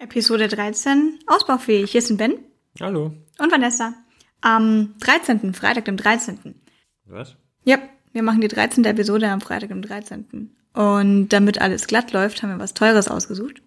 [0.00, 1.90] Episode 13, ausbaufähig.
[1.90, 2.38] Hier sind Ben
[2.80, 3.12] Hallo.
[3.38, 3.94] und Vanessa.
[4.40, 6.54] Am 13., Freitag, dem 13.
[7.06, 7.36] Was?
[7.64, 7.78] Ja,
[8.12, 8.84] wir machen die 13.
[8.84, 10.54] Episode am Freitag, dem 13.
[10.74, 13.60] Und damit alles glatt läuft, haben wir was Teures ausgesucht.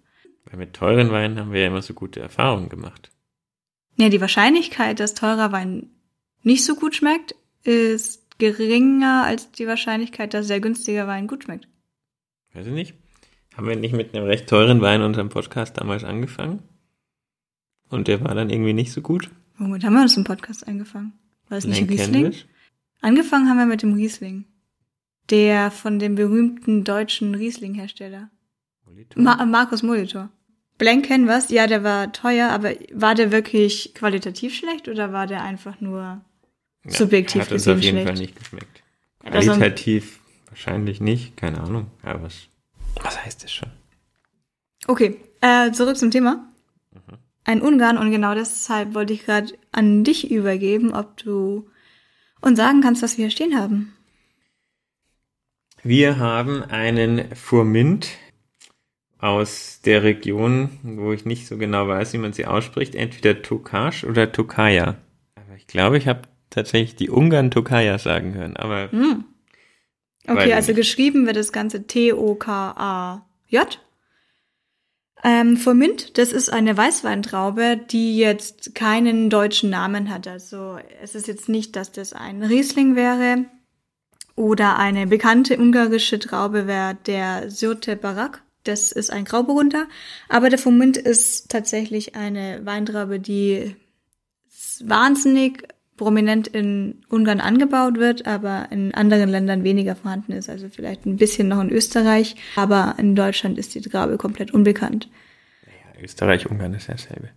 [0.46, 3.12] Weil mit teuren Weinen haben wir ja immer so gute Erfahrungen gemacht.
[3.98, 5.90] Ja, die Wahrscheinlichkeit, dass teurer Wein
[6.44, 11.68] nicht so gut schmeckt, ist geringer als die Wahrscheinlichkeit, dass sehr günstiger Wein gut schmeckt.
[12.54, 13.01] Weiß ich nicht.
[13.56, 16.59] Haben wir nicht mit einem recht teuren Wein unserem Podcast damals angefangen?
[17.90, 19.30] Und der war dann irgendwie nicht so gut?
[19.58, 21.13] Womit haben wir uns im Podcast angefangen?
[21.49, 22.34] War es nicht Riesling?
[23.02, 24.45] Angefangen haben wir mit dem Riesling.
[25.30, 28.30] Der von dem berühmten deutschen Riesling-Hersteller.
[28.85, 29.22] Molitor?
[29.22, 30.30] Ma Markus Molitor.
[30.77, 35.44] Blank Canvas, ja, der war teuer, aber war der wirklich qualitativ schlecht oder war der
[35.44, 36.22] einfach nur
[36.86, 38.08] Ja, subjektiv Hat uns gesehen auf jeden schlecht?
[38.08, 38.83] Fall nicht geschmeckt.
[39.20, 41.88] War- Qualitativ wahrscheinlich nicht, keine Ahnung.
[42.02, 42.47] Aber was,
[43.02, 43.70] was heißt das schon?
[44.88, 46.48] Okay, äh, zurück zum Thema.
[46.94, 47.17] Mhm.
[47.44, 51.70] Ein Ungarn und genau deshalb wollte ich gerade an dich übergeben, ob du
[52.42, 53.94] uns sagen kannst, was wir hier stehen haben.
[55.83, 58.09] Wir haben einen Furmint
[59.17, 64.03] aus der Region, wo ich nicht so genau weiß, wie man sie ausspricht, entweder Tokash
[64.03, 64.95] oder Tokaja.
[65.36, 68.58] Aber ich glaube, ich habe tatsächlich die Ungarn Tokaja sagen hören.
[68.58, 69.26] Aber Hm.
[70.27, 73.80] Okay, also geschrieben wird das Ganze T-O-K-A-J.
[75.23, 80.27] Ähm, Furmint, das ist eine Weißweintraube, die jetzt keinen deutschen Namen hat.
[80.27, 83.45] Also es ist jetzt nicht, dass das ein Riesling wäre
[84.36, 88.42] oder eine bekannte ungarische Traube wäre der Syrte Barak.
[88.64, 89.88] Das ist ein Grauburgunder.
[90.30, 93.75] Aber der Furmint ist tatsächlich eine Weintraube, die
[94.83, 95.67] wahnsinnig
[96.02, 100.49] prominent in Ungarn angebaut wird, aber in anderen Ländern weniger vorhanden ist.
[100.49, 105.09] Also vielleicht ein bisschen noch in Österreich, aber in Deutschland ist die Traube komplett unbekannt.
[105.67, 107.30] ja, Österreich, Ungarn ist dasselbe.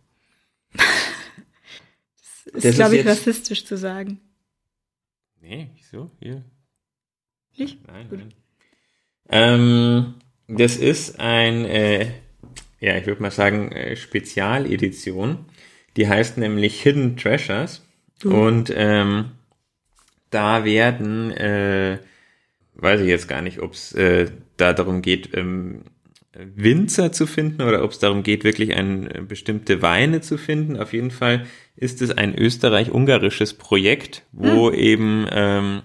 [0.72, 4.18] Das ist, Das ist glaube ich, jetzt- rassistisch zu sagen.
[5.42, 6.10] Nee, wieso?
[6.20, 6.42] Hier.
[7.58, 7.86] Nicht?
[7.86, 8.18] Nein, Gut.
[8.20, 8.32] nein.
[9.28, 10.14] Ähm,
[10.48, 12.06] das ist ein, äh,
[12.80, 15.44] ja, ich würde mal sagen, äh, Spezialedition.
[15.98, 17.82] Die heißt nämlich Hidden Treasures.
[18.22, 19.32] Und ähm,
[20.30, 21.98] da werden, äh,
[22.74, 25.82] weiß ich jetzt gar nicht, ob es äh, da darum geht, ähm,
[26.36, 30.76] Winzer zu finden oder ob es darum geht, wirklich ein, äh, bestimmte Weine zu finden.
[30.76, 35.82] Auf jeden Fall ist es ein österreich-ungarisches Projekt, wo eben ähm,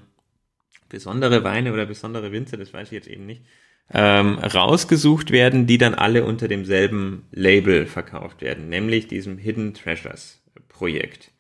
[0.89, 3.43] besondere Weine oder besondere Winzer, das weiß ich jetzt eben nicht,
[3.91, 10.41] ähm, rausgesucht werden, die dann alle unter demselben Label verkauft werden, nämlich diesem Hidden Treasures
[10.67, 11.31] Projekt.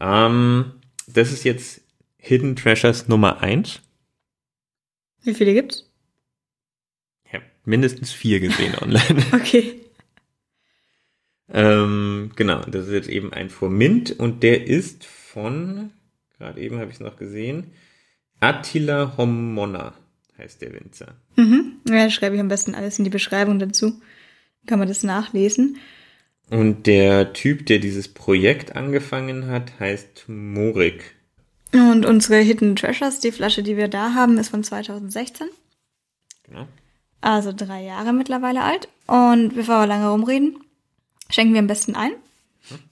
[0.00, 0.72] Ähm,
[1.06, 1.82] das ist jetzt
[2.16, 3.80] Hidden Treasures Nummer eins.
[5.22, 5.90] Wie viele gibt's?
[7.24, 9.24] Ich habe mindestens vier gesehen online.
[9.32, 9.80] Okay.
[11.52, 15.90] ähm, genau, das ist jetzt eben ein Furmint und der ist von,
[16.38, 17.72] gerade eben habe ich es noch gesehen,
[18.40, 19.94] Attila Homonna
[20.38, 21.14] heißt der Winzer.
[21.36, 21.80] Mhm.
[21.86, 24.00] Ja, schreibe ich am besten alles in die Beschreibung dazu.
[24.66, 25.76] Kann man das nachlesen.
[26.50, 31.14] Und der Typ, der dieses Projekt angefangen hat, heißt Morik.
[31.72, 35.48] Und unsere Hidden Treasures, die Flasche, die wir da haben, ist von 2016.
[36.44, 36.66] Genau.
[37.20, 38.88] Also drei Jahre mittlerweile alt.
[39.06, 40.56] Und bevor wir lange rumreden,
[41.28, 42.12] schenken wir am besten ein.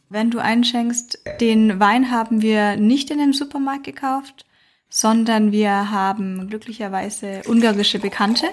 [0.08, 4.47] Wenn du einschenkst, den Wein haben wir nicht in dem Supermarkt gekauft,
[4.88, 8.47] sondern wir haben glücklicherweise ungarische Bekannte,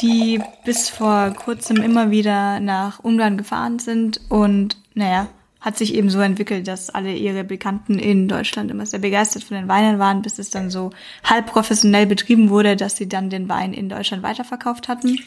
[0.00, 5.28] die bis vor kurzem immer wieder nach Ungarn gefahren sind und naja,
[5.60, 9.56] hat sich eben so entwickelt, dass alle ihre Bekannten in Deutschland immer sehr begeistert von
[9.56, 10.90] den Weinen waren, bis es dann so
[11.24, 15.18] halb professionell betrieben wurde, dass sie dann den Wein in Deutschland weiterverkauft hatten.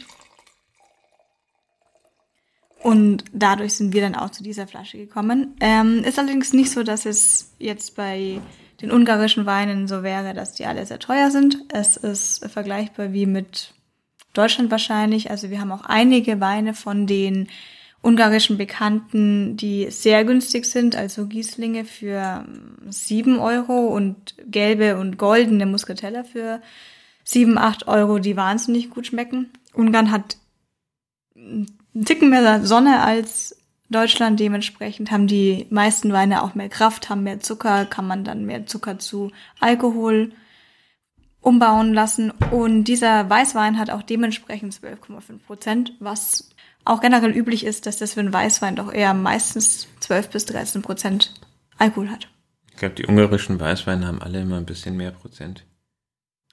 [2.83, 5.55] Und dadurch sind wir dann auch zu dieser Flasche gekommen.
[5.59, 8.39] Ähm, ist allerdings nicht so, dass es jetzt bei
[8.81, 11.57] den ungarischen Weinen so wäre, dass die alle sehr teuer sind.
[11.69, 13.73] Es ist vergleichbar wie mit
[14.37, 15.31] Deutschland wahrscheinlich.
[15.31, 17.47] Also wir haben auch einige Weine von den
[18.01, 22.45] ungarischen Bekannten, die sehr günstig sind, also Gieslinge für
[22.87, 26.61] 7 Euro und gelbe und goldene Muscatella für
[27.23, 29.49] 7, 8 Euro, die wahnsinnig gut schmecken.
[29.73, 30.37] Ungarn hat
[31.35, 31.67] einen
[32.05, 33.57] Ticken mehr Sonne als
[33.89, 38.45] Deutschland, dementsprechend haben die meisten Weine auch mehr Kraft, haben mehr Zucker, kann man dann
[38.45, 40.31] mehr Zucker zu Alkohol
[41.41, 42.31] umbauen lassen.
[42.51, 46.49] Und dieser Weißwein hat auch dementsprechend 12,5 Prozent, was
[46.85, 50.81] auch generell üblich ist, dass das für einen Weißwein doch eher meistens 12 bis 13
[50.81, 51.33] Prozent
[51.77, 52.27] Alkohol hat.
[52.71, 55.65] Ich glaube, die ungarischen Weißweine haben alle immer ein bisschen mehr Prozent.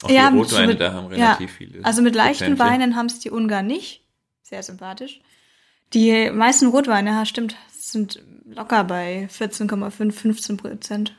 [0.03, 1.85] Auch Ja, die Rotweine mit- da haben ja, relativ viele.
[1.85, 2.63] Also mit leichten Prozente.
[2.65, 4.05] Weinen haben es die Ungarn nicht.
[4.43, 5.21] Sehr sympathisch.
[5.93, 11.15] Die meisten Rotweine, ja, stimmt, sind locker bei 14,5, 15 Prozent.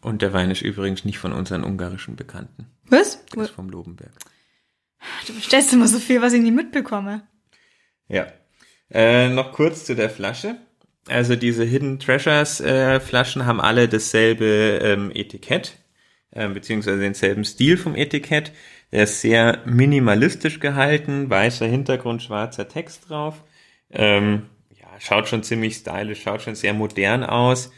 [0.00, 2.66] Und der Wein ist übrigens nicht von unseren ungarischen Bekannten.
[2.90, 3.24] Was?
[3.34, 4.12] Der ist vom Lobenberg.
[5.26, 7.22] Du bestellst immer so viel, was ich nie mitbekomme.
[8.08, 8.26] Ja.
[8.90, 10.56] Äh, noch kurz zu der Flasche.
[11.08, 15.78] Also diese Hidden Treasures äh, Flaschen haben alle dasselbe ähm, Etikett,
[16.30, 18.52] äh, beziehungsweise denselben Stil vom Etikett.
[18.92, 23.42] Der ist sehr minimalistisch gehalten, weißer Hintergrund, schwarzer Text drauf.
[23.90, 27.70] Ähm, ja, schaut schon ziemlich stylisch, schaut schon sehr modern aus.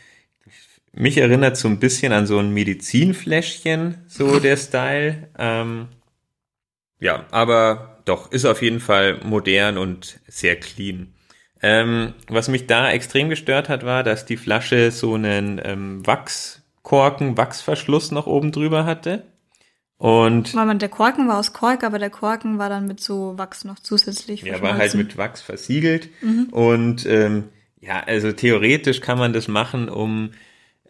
[0.92, 5.28] Mich erinnert so ein bisschen an so ein Medizinfläschchen, so der Style.
[5.38, 5.88] Ähm,
[6.98, 11.14] ja, aber doch, ist auf jeden Fall modern und sehr clean.
[11.62, 17.36] Ähm, was mich da extrem gestört hat, war, dass die Flasche so einen ähm, Wachskorken,
[17.36, 19.24] Wachsverschluss noch oben drüber hatte.
[19.98, 23.36] Und Weil man, der Korken war aus Kork, aber der Korken war dann mit so
[23.36, 26.08] Wachs noch zusätzlich ja, war halt mit Wachs versiegelt.
[26.50, 27.50] Und ähm,
[27.80, 30.30] ja, also theoretisch kann man das machen, um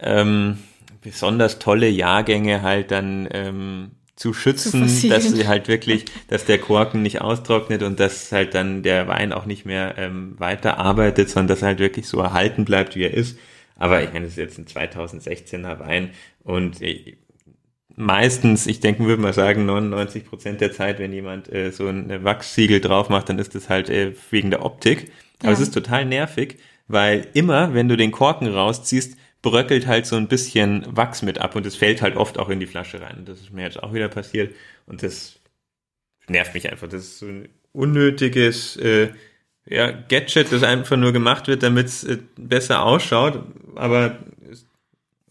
[0.02, 0.58] ähm,
[1.02, 5.22] besonders tolle Jahrgänge halt dann ähm, zu schützen, versiegeln.
[5.22, 9.32] dass sie halt wirklich, dass der Korken nicht austrocknet und dass halt dann der Wein
[9.32, 13.04] auch nicht mehr ähm, weiter arbeitet, sondern dass er halt wirklich so erhalten bleibt, wie
[13.04, 13.38] er ist.
[13.76, 16.10] Aber ich meine, das ist jetzt ein 2016er Wein
[16.42, 17.16] und äh,
[17.96, 22.24] meistens, ich denke, würde mal sagen, 99 Prozent der Zeit, wenn jemand äh, so ein
[22.24, 25.10] Wachssiegel drauf macht, dann ist das halt äh, wegen der Optik.
[25.40, 25.52] Aber Ja.
[25.54, 26.58] es ist total nervig,
[26.88, 31.56] weil immer, wenn du den Korken rausziehst, bröckelt halt so ein bisschen Wachs mit ab
[31.56, 33.24] und es fällt halt oft auch in die Flasche rein.
[33.24, 34.54] Das ist mir jetzt auch wieder passiert
[34.86, 35.40] und das
[36.28, 36.88] nervt mich einfach.
[36.88, 39.10] Das ist so ein unnötiges äh,
[39.66, 43.44] ja, Gadget, das einfach nur gemacht wird, damit es äh, besser ausschaut,
[43.76, 44.18] aber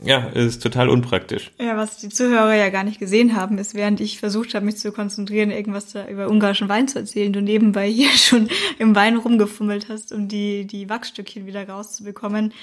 [0.02, 1.52] ja, ist total unpraktisch.
[1.60, 4.78] Ja, was die Zuhörer ja gar nicht gesehen haben, ist, während ich versucht habe, mich
[4.78, 8.48] zu konzentrieren, irgendwas da über ungarischen Wein zu erzählen, du nebenbei hier schon
[8.78, 12.54] im Wein rumgefummelt hast, um die, die Wachsstückchen wieder rauszubekommen.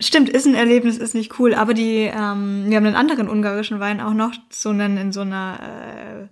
[0.00, 3.80] Stimmt, ist ein Erlebnis, ist nicht cool, aber die, ähm, wir haben einen anderen ungarischen
[3.80, 6.28] Wein auch noch, so einen in so einer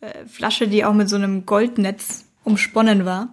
[0.00, 3.28] äh, äh, Flasche, die auch mit so einem Goldnetz umsponnen war.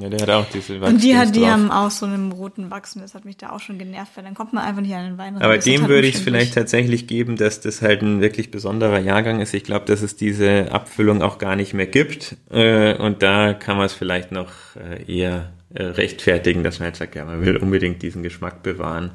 [0.00, 1.50] Ja, der hat auch diese Und die, hat, die drauf.
[1.50, 4.24] haben auch so einen roten Wachs und das hat mich da auch schon genervt, weil
[4.24, 5.42] dann kommt man einfach nicht an den Wein ran.
[5.42, 8.98] Aber dem total würde ich es vielleicht tatsächlich geben, dass das halt ein wirklich besonderer
[8.98, 9.54] Jahrgang ist.
[9.54, 12.36] Ich glaube, dass es diese Abfüllung auch gar nicht mehr gibt.
[12.50, 16.98] Äh, und da kann man es vielleicht noch äh, eher äh, rechtfertigen, dass man jetzt
[16.98, 19.12] sagt, ja, man will unbedingt diesen Geschmack bewahren.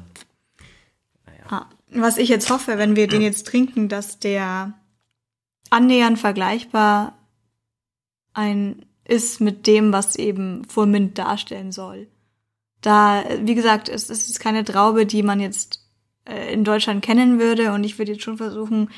[1.48, 4.74] Ah, Was ich jetzt hoffe, wenn wir den jetzt trinken, dass der
[5.70, 7.18] annähernd vergleichbar
[8.34, 12.06] ein ist mit dem, was eben Furmint darstellen soll.
[12.80, 15.80] Da, wie gesagt, es ist jetzt keine Traube, die man jetzt
[16.24, 18.90] äh, in Deutschland kennen würde und ich würde jetzt schon versuchen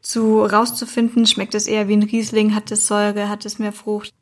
[0.00, 4.12] zu rauszufinden, schmeckt es eher wie ein Riesling, hat es Säure, hat es mehr Frucht.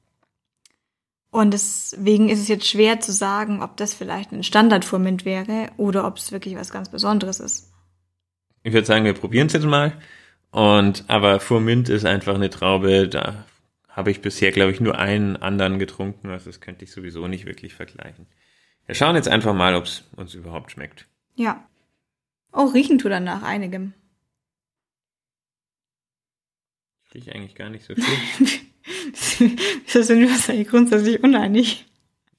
[1.31, 6.07] Und deswegen ist es jetzt schwer zu sagen, ob das vielleicht ein Standardfurmint wäre oder
[6.07, 7.73] ob es wirklich was ganz Besonderes ist.
[8.65, 9.93] Ich würde sagen, wir probieren es jetzt mal.
[10.51, 13.47] Und aber Furmint ist einfach eine Traube, da
[13.89, 16.31] habe ich bisher, glaube ich, nur einen anderen getrunken.
[16.31, 18.27] Also das könnte ich sowieso nicht wirklich vergleichen.
[18.87, 21.07] Wir schauen jetzt einfach mal, ob es uns überhaupt schmeckt.
[21.37, 21.65] Ja.
[22.53, 23.95] Oh, riechen tut er nach einigem.
[27.07, 28.61] Ich rieche eigentlich gar nicht so viel.
[28.85, 31.87] Wir sind uns eigentlich grundsätzlich uneinig.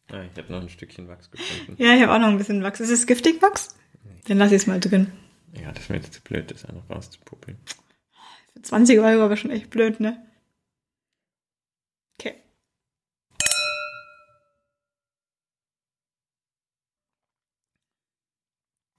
[0.10, 1.76] Ah, ich habe noch ein Stückchen Wachs gefunden.
[1.82, 2.80] Ja, ich habe auch noch ein bisschen Wachs.
[2.80, 3.76] Ist es giftig Wachs?
[4.28, 5.12] Dann lass ich es mal drin.
[5.54, 7.58] Ja, das wäre jetzt zu blöd, das noch rauszupuppeln.
[8.54, 10.26] Für 20 Euro aber schon echt blöd, ne?
[12.20, 12.36] Okay.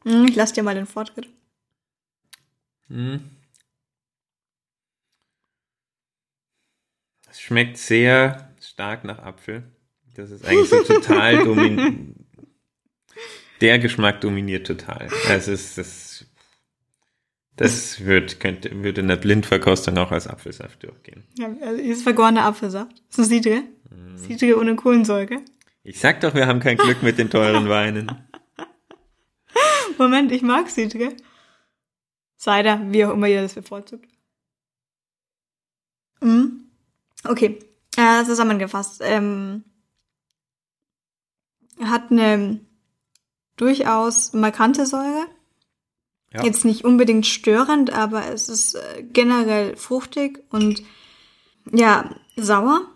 [0.05, 1.29] Hm, Ich lass dir mal den Vortritt.
[2.89, 3.31] Hm.
[7.33, 9.63] Es schmeckt sehr stark nach Apfel.
[10.15, 12.15] Das ist eigentlich so total domin.
[13.63, 15.09] Der Geschmack dominiert total.
[15.29, 16.27] Also es ist das.
[17.57, 21.25] Das wird, könnte, würde in der Blindverkostung auch als Apfelsaft durchgehen.
[21.39, 23.03] Ja, also hier ist vergorener Apfelsaft.
[23.09, 23.63] Ist ein Sidre.
[24.17, 25.43] Sidre ohne Kohlensäure.
[25.85, 28.11] Ich sag doch, wir haben kein Glück mit den teuren Weinen.
[29.99, 31.15] Moment, ich mag Sidre.
[32.39, 34.09] Cider, wie auch immer ihr das bevorzugt.
[36.21, 36.62] Mhm.
[37.25, 37.59] Okay,
[37.97, 39.01] äh, zusammengefasst.
[39.03, 39.65] Ähm,
[41.81, 42.61] hat eine
[43.57, 45.27] durchaus markante Säure.
[46.33, 46.45] Ja.
[46.45, 50.83] Jetzt nicht unbedingt störend, aber es ist äh, generell fruchtig und
[51.71, 52.87] ja, sauer.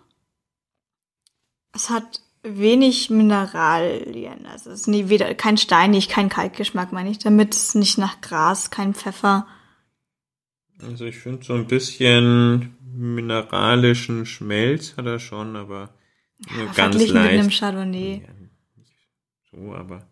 [1.73, 4.47] Es hat wenig Mineralien.
[4.47, 7.54] Also es ist nie weder kein steinig, kein Kalkgeschmack, meine ich damit.
[7.54, 9.47] Es ist nicht nach Gras, kein Pfeffer.
[10.80, 15.94] Also ich finde so ein bisschen mineralischen Schmelz hat er schon, aber
[16.50, 17.58] Nur Ja, ganz verglichen mit einem leicht.
[17.58, 18.22] Chardonnay.
[18.22, 18.28] Ja,
[19.50, 20.06] so, aber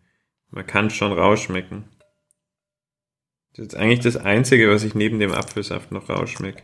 [0.50, 1.84] man kann schon rausschmecken.
[3.56, 6.62] Das ist eigentlich das Einzige, was ich neben dem Apfelsaft noch rausschmecke.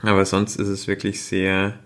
[0.00, 1.78] Aber sonst ist es wirklich sehr,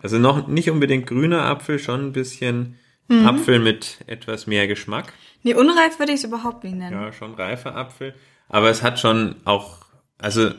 [0.00, 3.26] also noch nicht unbedingt grüner Apfel, schon ein bisschen Mhm.
[3.26, 5.12] Apfel mit etwas mehr Geschmack.
[5.42, 6.92] Nee, unreif würde ich es überhaupt nicht nennen.
[6.92, 8.14] Ja, schon reifer Apfel.
[8.48, 9.84] Aber es hat schon auch,
[10.18, 10.52] also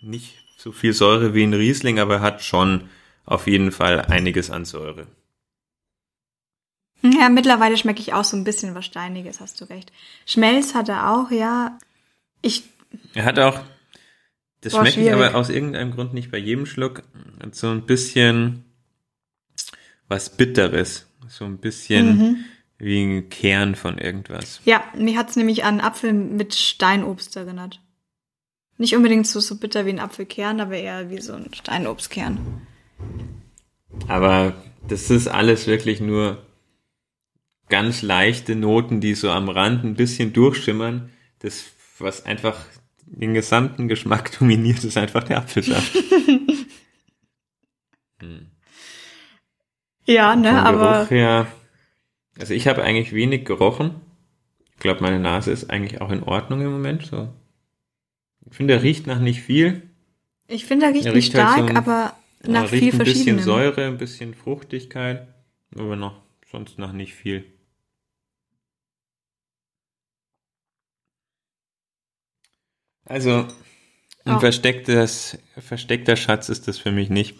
[0.00, 2.88] nicht so viel Säure wie ein Riesling, aber hat schon
[3.24, 5.06] auf jeden Fall einiges an Säure.
[7.02, 9.92] Ja, mittlerweile schmecke ich auch so ein bisschen was Steiniges, hast du recht.
[10.26, 11.78] Schmelz hat er auch, ja.
[12.42, 12.64] Ich,
[13.14, 13.60] Er hat auch,
[14.62, 17.04] das Boah, schmecke ich aber aus irgendeinem Grund nicht bei jedem Schluck,
[17.52, 18.64] so ein bisschen
[20.08, 21.06] was Bitteres.
[21.28, 22.44] So ein bisschen Mhm.
[22.78, 24.60] wie ein Kern von irgendwas.
[24.64, 27.80] ja, mir hat's nämlich an Apfel mit Steinobst erinnert.
[28.78, 32.38] Nicht unbedingt so, so bitter wie ein Apfelkern, aber eher wie so ein Steinobstkern.
[34.06, 34.54] Aber
[34.86, 36.42] das ist alles wirklich nur
[37.68, 41.10] ganz leichte Noten, die so am Rand ein bisschen durchschimmern.
[41.40, 41.64] Das,
[41.98, 42.64] was einfach
[43.04, 45.92] den gesamten Geschmack dominiert, ist einfach der Apfelsaft.
[50.08, 51.46] Ja, ne, Vom aber Geruch her,
[52.38, 53.96] also ich habe eigentlich wenig gerochen.
[54.72, 57.04] Ich glaube, meine Nase ist eigentlich auch in Ordnung im Moment.
[57.04, 57.28] So.
[58.50, 59.82] Ich finde, er riecht nach nicht viel.
[60.46, 62.94] ich finde, er riecht Er nicht riecht halt stark, so ein- aber nach viel riecht
[62.94, 63.38] ein bisschen.
[63.40, 65.28] Säure, ein bisschen Fruchtigkeit,
[65.76, 67.44] aber noch sonst nach nicht viel.
[73.04, 73.46] Also
[74.24, 74.40] ein Oh.
[74.40, 77.38] verstecktes, versteckter Schatz ist das für mich nicht.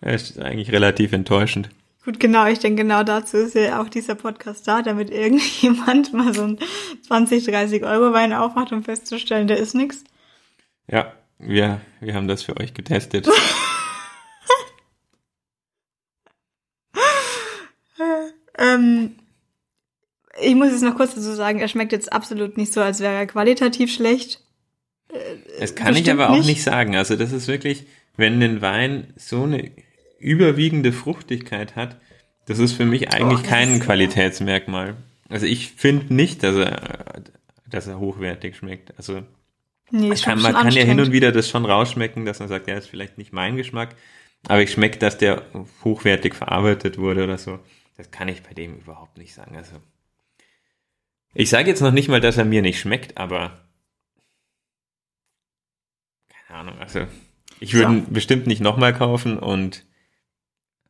[0.00, 1.70] Er ist eigentlich relativ enttäuschend.
[2.08, 6.32] Gut, genau, ich denke, genau dazu ist ja auch dieser Podcast da, damit irgendjemand mal
[6.32, 6.58] so einen
[7.06, 10.04] 20, 30 Euro Wein aufmacht, um festzustellen, der ist nix.
[10.90, 13.28] Ja, wir, wir haben das für euch getestet.
[18.60, 19.14] Ähm,
[20.40, 23.14] ich muss jetzt noch kurz dazu sagen, er schmeckt jetzt absolut nicht so, als wäre
[23.14, 24.42] er qualitativ schlecht.
[25.60, 26.46] Das kann ich aber auch nicht.
[26.46, 26.96] nicht sagen.
[26.96, 27.86] Also das ist wirklich,
[28.16, 29.70] wenn ein Wein so eine
[30.18, 32.00] überwiegende Fruchtigkeit hat,
[32.46, 34.96] das ist für mich eigentlich das kein Qualitätsmerkmal.
[35.28, 37.22] Also ich finde nicht, dass er,
[37.66, 38.96] dass er hochwertig schmeckt.
[38.96, 39.22] Also
[39.90, 42.76] Nee, kann, man kann ja hin und wieder das schon rausschmecken, dass man sagt, ja,
[42.76, 43.96] ist vielleicht nicht mein Geschmack,
[44.46, 45.46] aber ich schmecke, dass der
[45.82, 47.58] hochwertig verarbeitet wurde oder so.
[47.96, 49.56] Das kann ich bei dem überhaupt nicht sagen.
[49.56, 49.76] Also
[51.34, 53.66] ich sage jetzt noch nicht mal, dass er mir nicht schmeckt, aber
[56.28, 56.78] keine Ahnung.
[56.78, 57.06] Also
[57.60, 57.92] ich würde So.
[57.92, 59.84] ihn bestimmt nicht nochmal kaufen und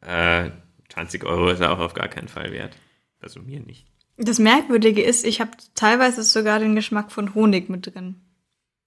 [0.00, 0.50] äh,
[0.90, 2.76] 20 Euro ist er auch auf gar keinen Fall wert.
[3.21, 3.87] Also mir nicht.
[4.17, 8.17] Das Merkwürdige ist, ich habe teilweise sogar den Geschmack von Honig mit drin.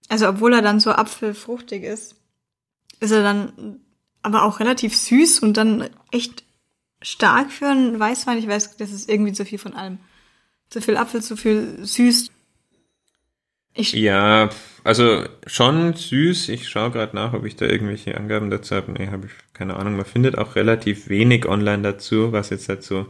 [0.10, 2.16] Also obwohl er dann so apfelfruchtig ist,
[3.00, 3.80] ist er dann
[4.22, 6.44] aber auch relativ süß und dann echt
[7.02, 8.38] stark für einen Weißwein.
[8.38, 10.00] Ich weiß, das ist irgendwie zu viel von allem.
[10.70, 12.30] Zu viel Apfel, zu viel süß.
[13.74, 14.50] Ich, Ja,
[14.84, 16.50] also schon süß.
[16.50, 18.92] Ich schaue gerade nach, ob ich da irgendwelche Angaben dazu habe.
[18.92, 19.96] Nee, habe ich keine Ahnung.
[19.96, 23.08] Man findet auch relativ wenig online dazu, was jetzt dazu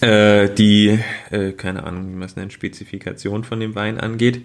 [0.00, 0.98] äh, die,
[1.30, 4.44] äh, keine Ahnung, wie man es nennt, Spezifikation von dem Wein angeht.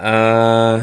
[0.00, 0.78] Äh,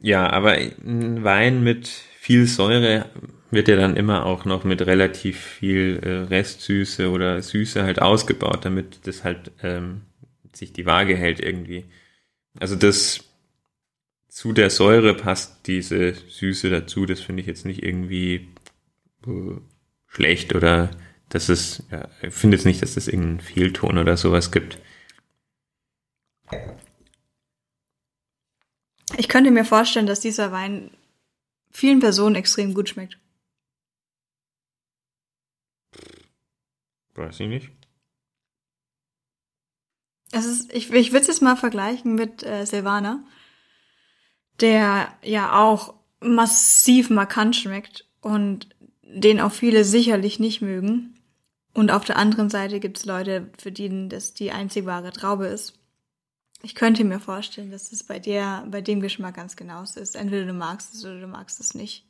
[0.00, 3.10] ja, aber ein Wein mit viel Säure
[3.50, 8.64] wird ja dann immer auch noch mit relativ viel äh, Restsüße oder Süße halt ausgebaut,
[8.64, 10.02] damit das halt ähm,
[10.58, 11.84] sich die Waage hält irgendwie.
[12.58, 13.24] Also das
[14.28, 17.06] zu der Säure passt diese Süße dazu.
[17.06, 18.48] Das finde ich jetzt nicht irgendwie
[19.26, 19.56] äh,
[20.06, 20.90] schlecht oder
[21.28, 24.78] dass es, ja, ich finde jetzt nicht, dass es irgendeinen Fehlton oder sowas gibt.
[29.18, 30.90] ich könnte mir vorstellen, dass dieser Wein
[31.70, 33.18] vielen Personen extrem gut schmeckt.
[37.14, 37.70] Weiß ich nicht.
[40.32, 43.24] Es ist, ich, ich würde es jetzt mal vergleichen mit äh, Silvaner,
[44.60, 48.68] der ja auch massiv markant schmeckt und
[49.02, 51.14] den auch viele sicherlich nicht mögen.
[51.74, 55.46] Und auf der anderen Seite gibt es Leute, für die das die einzig wahre Traube
[55.46, 55.78] ist.
[56.62, 60.16] Ich könnte mir vorstellen, dass es bei dir, bei dem Geschmack ganz genauso ist.
[60.16, 62.04] Entweder du magst es oder du magst es nicht.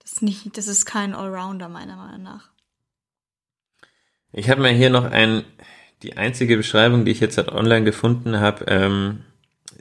[0.00, 2.50] Das ist nicht, das ist kein Allrounder meiner Meinung nach.
[4.32, 5.44] Ich habe mir hier noch ein,
[6.04, 9.20] die einzige Beschreibung, die ich jetzt halt online gefunden habe, ähm,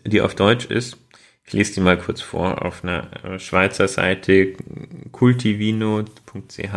[0.06, 0.98] die auf Deutsch ist.
[1.46, 4.54] Ich lese die mal kurz vor auf einer äh, Schweizer Seite
[5.12, 6.74] cultivino.ch.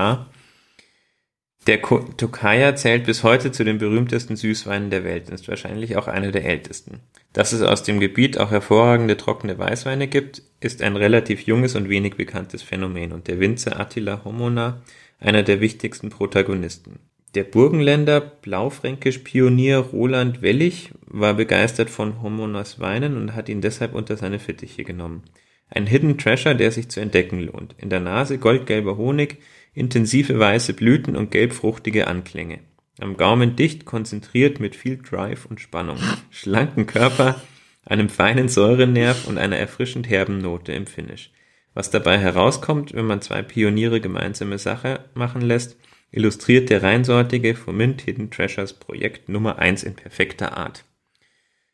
[1.66, 6.06] Der Tokaja zählt bis heute zu den berühmtesten Süßweinen der Welt und ist wahrscheinlich auch
[6.06, 7.00] einer der ältesten.
[7.32, 11.88] Dass es aus dem Gebiet auch hervorragende trockene Weißweine gibt, ist ein relativ junges und
[11.88, 14.80] wenig bekanntes Phänomen und der Winzer Attila Homona
[15.18, 17.00] einer der wichtigsten Protagonisten.
[17.36, 24.16] Der Burgenländer Blaufränkisch-Pionier Roland Wellig war begeistert von Homonas Weinen und hat ihn deshalb unter
[24.16, 25.22] seine Fittiche genommen.
[25.68, 27.74] Ein Hidden Treasure, der sich zu entdecken lohnt.
[27.76, 29.36] In der Nase goldgelber Honig,
[29.74, 32.60] intensive weiße Blüten und gelbfruchtige Anklänge.
[33.00, 35.98] Am Gaumen dicht, konzentriert mit viel Drive und Spannung.
[36.30, 37.42] Schlanken Körper,
[37.84, 41.32] einem feinen Säurenerv und einer erfrischend herben Note im Finish.
[41.74, 45.76] Was dabei herauskommt, wenn man zwei Pioniere gemeinsame Sache machen lässt,
[46.10, 50.84] illustriert der reinsortige Fomint Hidden Treasures Projekt Nummer 1 in perfekter Art.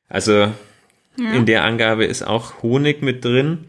[0.09, 0.53] Also
[1.17, 3.69] in der Angabe ist auch Honig mit drin.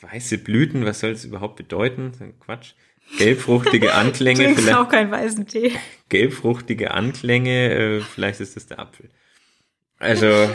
[0.00, 2.12] Weiße Blüten, was soll das überhaupt bedeuten?
[2.18, 2.72] So Quatsch.
[3.18, 5.72] Gelbfruchtige Anklänge, vielleicht auch keinen weißen Tee.
[6.08, 9.10] gelbfruchtige Anklänge, äh, vielleicht ist das der Apfel.
[9.98, 10.50] Also,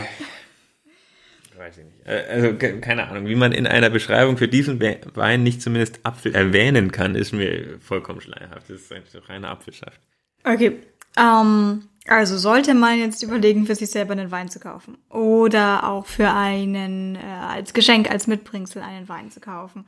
[1.62, 2.06] weiß ich nicht.
[2.06, 5.62] Äh, Also, ke- keine Ahnung, wie man in einer Beschreibung für diesen We- Wein nicht
[5.62, 8.68] zumindest Apfel erwähnen kann, ist mir vollkommen schleierhaft.
[8.68, 10.00] Das ist eigentlich reine Apfelschaft.
[10.44, 10.80] Okay.
[11.16, 14.98] Ähm, also sollte man jetzt überlegen, für sich selber einen Wein zu kaufen.
[15.08, 19.86] Oder auch für einen, äh, als Geschenk, als Mitbringsel einen Wein zu kaufen.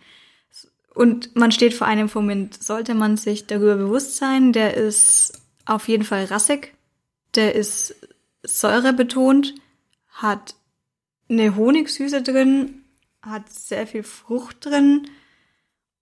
[0.95, 5.89] Und man steht vor einem Moment, sollte man sich darüber bewusst sein, der ist auf
[5.89, 6.73] jeden Fall rassig,
[7.35, 7.97] der ist
[8.45, 9.55] säurebetont,
[10.13, 10.55] hat
[11.29, 12.85] eine Honigsüße drin,
[13.23, 15.09] hat sehr viel Frucht drin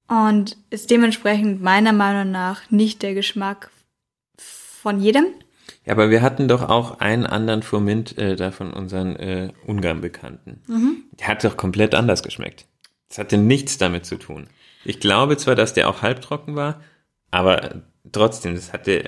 [0.09, 3.71] und ist dementsprechend meiner Meinung nach nicht der Geschmack
[4.37, 5.27] von jedem.
[5.85, 10.61] Ja, aber wir hatten doch auch einen anderen Fomint äh, da von unseren äh, Ungarn-Bekannten.
[11.19, 12.67] Der hat doch komplett anders geschmeckt.
[13.09, 14.49] Das hatte nichts damit zu tun.
[14.85, 16.81] Ich glaube zwar, dass der auch halbtrocken war,
[17.31, 19.05] aber trotzdem, das hatte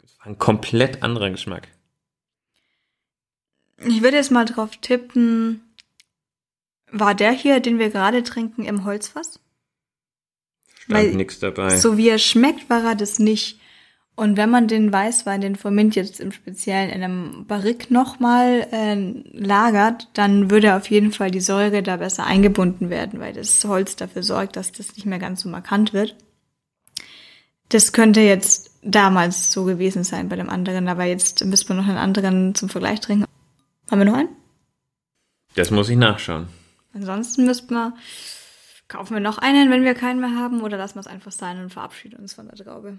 [0.00, 1.68] das war ein komplett anderer Geschmack.
[3.86, 5.62] Ich würde jetzt mal drauf tippen,
[6.90, 9.40] war der hier, den wir gerade trinken, im Holzfass?
[10.78, 11.76] Stand nichts dabei.
[11.76, 13.58] So wie er schmeckt, war er das nicht.
[14.14, 18.94] Und wenn man den Weißwein, den Formint jetzt im Speziellen in einem Barrique nochmal äh,
[19.32, 23.96] lagert, dann würde auf jeden Fall die Säure da besser eingebunden werden, weil das Holz
[23.96, 26.14] dafür sorgt, dass das nicht mehr ganz so markant wird.
[27.70, 31.88] Das könnte jetzt damals so gewesen sein bei dem anderen, aber jetzt müsste man noch
[31.88, 33.24] einen anderen zum Vergleich trinken.
[33.90, 34.36] Haben wir noch einen?
[35.54, 36.48] Das muss ich nachschauen.
[36.94, 37.94] Ansonsten müssten wir,
[38.88, 41.60] kaufen wir noch einen, wenn wir keinen mehr haben, oder lassen wir es einfach sein
[41.62, 42.98] und verabschieden uns von der Traube.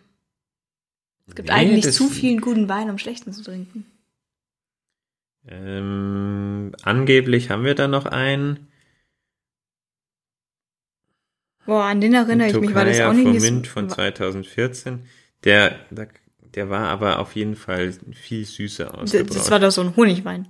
[1.27, 3.85] Es gibt Nee, eigentlich zu vielen guten Wein, um schlechten zu trinken.
[5.47, 8.67] Ähm, angeblich haben wir da noch einen.
[11.65, 15.05] Boah, an den erinnere ich mich, weil das auch nicht Fomint so, von 2014.
[15.43, 16.09] Der, der,
[16.55, 19.35] der war aber auf jeden Fall viel süßer ausgebraut.
[19.35, 20.47] das war doch so ein Honigwein.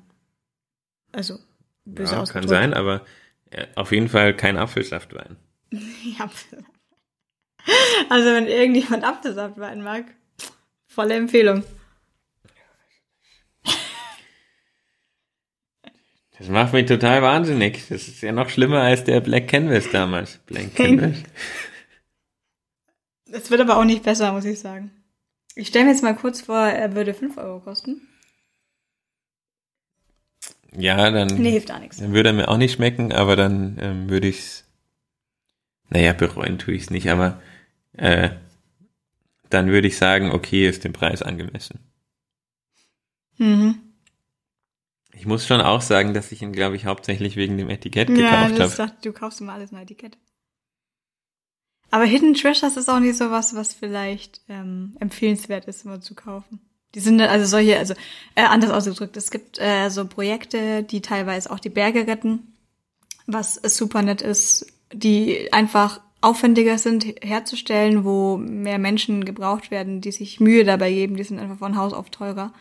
[1.13, 1.39] Also,
[1.85, 3.05] böse ja, kann sein, aber
[3.75, 5.37] auf jeden Fall kein Apfelsaftwein.
[6.19, 6.29] Ja.
[8.09, 10.03] Also, wenn irgendjemand Apfelsaftwein mag,
[10.85, 11.63] volle Empfehlung.
[16.37, 17.87] Das macht mich total wahnsinnig.
[17.87, 20.39] Das ist ja noch schlimmer als der Black Canvas damals.
[20.45, 21.23] Black Canvas.
[23.31, 24.91] Es wird aber auch nicht besser, muss ich sagen.
[25.55, 28.01] Ich stelle mir jetzt mal kurz vor, er würde 5 Euro kosten.
[30.77, 31.97] Ja, dann, Nee, hilft auch nichts.
[31.97, 34.65] dann würde er mir auch nicht schmecken, aber dann ähm, würde ich's.
[35.89, 37.41] Naja, bereuen tue ich's nicht, aber
[37.93, 38.31] äh,
[39.49, 41.79] dann würde ich sagen, okay, ist dem Preis angemessen.
[43.37, 43.79] Mhm.
[45.13, 48.15] Ich muss schon auch sagen, dass ich ihn, glaube ich, hauptsächlich wegen dem Etikett Ja,
[48.47, 48.75] gekauft habe.
[48.75, 50.17] dachte, du kaufst immer alles ein Etikett.
[51.91, 56.15] Aber Hidden Treasures ist auch nicht so was, was vielleicht ähm, empfehlenswert ist, immer zu
[56.15, 56.59] kaufen.
[56.95, 57.93] Die sind also solche, also
[58.35, 62.53] äh, anders ausgedrückt, es gibt äh, so Projekte, die teilweise auch die Berge retten,
[63.25, 70.11] was super nett ist, die einfach aufwendiger sind herzustellen, wo mehr Menschen gebraucht werden, die
[70.11, 72.53] sich Mühe dabei geben, die sind einfach von Haus auf teurer,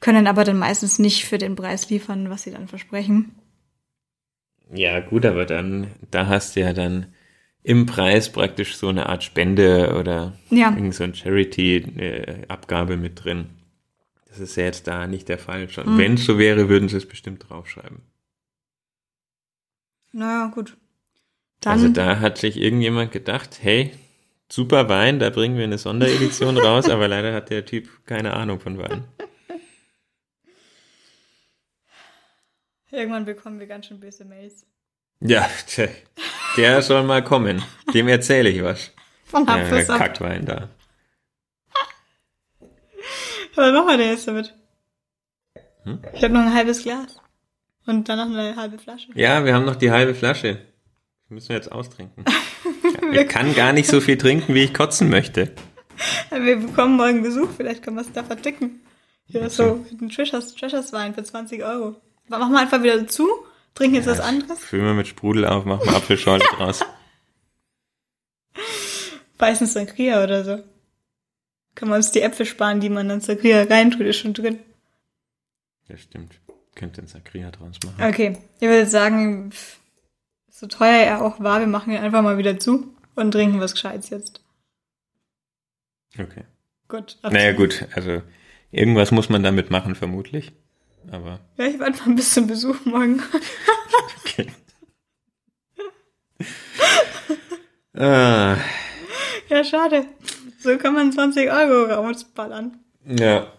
[0.00, 3.34] können aber dann meistens nicht für den Preis liefern, was sie dann versprechen.
[4.72, 7.06] Ja, gut, aber dann, da hast du ja dann
[7.64, 10.70] im Preis praktisch so eine Art Spende oder Ja.
[10.70, 13.46] irgend so ein Charity-Abgabe mit drin.
[14.28, 15.94] Das ist ja jetzt da nicht der Fall schon.
[15.94, 15.98] Mhm.
[15.98, 18.02] Wenn es so wäre, würden sie es bestimmt draufschreiben.
[20.12, 20.76] Naja, gut.
[21.60, 23.92] Dann, Also da hat sich irgendjemand gedacht, hey,
[24.50, 28.60] super Wein, da bringen wir eine Sonderedition raus, aber leider hat der Typ keine Ahnung
[28.60, 29.04] von Wein.
[32.90, 34.66] irgendwann bekommen wir ganz schön böse Mails.
[35.20, 35.88] Ja, tja,
[36.56, 37.62] der soll mal kommen.
[37.92, 38.92] Dem erzähle ich was.
[39.24, 39.98] Von Der Apfelsaft.
[39.98, 40.68] Kackwein da.
[43.54, 44.54] Was machen wir denn jetzt damit?
[45.84, 46.00] Hm?
[46.12, 47.16] Ich habe noch ein halbes Glas.
[47.86, 49.08] Und dann noch eine halbe Flasche.
[49.14, 50.54] Ja, wir haben noch die halbe Flasche.
[50.54, 52.24] Das müssen wir jetzt austrinken.
[53.12, 55.52] ich kann gar nicht so viel trinken, wie ich kotzen möchte.
[56.30, 58.80] Wir bekommen morgen Besuch, vielleicht können wir es da verticken.
[59.26, 61.96] Hier ist so ein Treasures, Treasures Wein für 20 Euro.
[62.28, 63.28] Machen wir einfach wieder zu,
[63.74, 64.58] trinken jetzt ja, was anderes.
[64.58, 66.84] Füllen wir mit Sprudel auf, machen wir Apfelschorle draus.
[69.38, 70.62] Weißen Sangria oder so.
[71.74, 74.60] Kann man uns die Äpfel sparen, die man dann Sangria reintut, ist schon drin.
[75.88, 76.40] Ja, stimmt.
[76.74, 78.02] Könnte ein Sangria draus machen.
[78.02, 79.52] Okay, ich würde sagen,
[80.50, 83.74] so teuer er auch war, wir machen ihn einfach mal wieder zu und trinken was
[83.74, 84.40] Gescheites jetzt.
[86.18, 86.44] Okay.
[86.88, 87.18] Gut.
[87.22, 88.22] Naja, gut, also
[88.70, 90.52] irgendwas muss man damit machen, vermutlich.
[91.10, 91.40] Aber.
[91.56, 93.22] Ja, ich warte mal ein bisschen Besuch morgen.
[94.20, 94.52] okay.
[97.94, 98.56] ah.
[99.48, 100.06] Ja, schade.
[100.58, 102.78] So kann man 20 Euro rausballern.
[103.04, 103.52] Ja.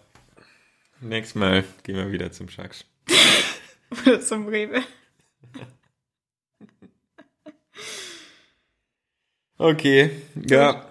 [1.00, 2.84] Nächstes Mal gehen wir wieder zum Schacks.
[4.06, 4.82] Oder zum Rewe.
[9.58, 10.84] Okay, ja.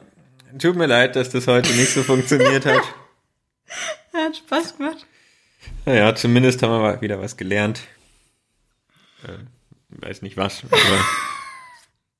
[0.57, 2.81] Tut mir leid, dass das heute nicht so funktioniert hat.
[4.13, 5.05] Hat Spaß gemacht.
[5.85, 7.81] Naja, zumindest haben wir mal wieder was gelernt.
[9.23, 9.37] Äh,
[9.89, 10.77] weiß nicht was, aber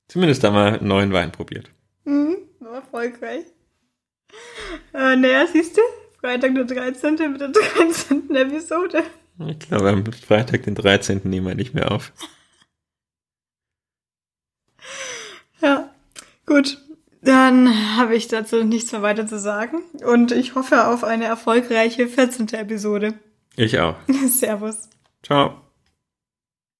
[0.08, 1.70] zumindest haben wir einen neuen Wein probiert.
[2.04, 3.44] Mhm, war erfolgreich.
[4.94, 5.80] Äh, naja, siehst du,
[6.20, 7.14] Freitag der 13.
[7.32, 8.34] mit der 13.
[8.34, 9.04] Episode.
[9.48, 11.20] Ich glaube, am Freitag den 13.
[11.24, 12.12] nehmen wir nicht mehr auf.
[15.60, 15.90] Ja,
[16.46, 16.78] gut.
[17.22, 22.06] Dann habe ich dazu nichts mehr weiter zu sagen und ich hoffe auf eine erfolgreiche
[22.06, 22.48] 14.
[22.52, 23.14] Episode.
[23.56, 23.96] Ich auch.
[24.28, 24.88] Servus.
[25.22, 25.65] Ciao.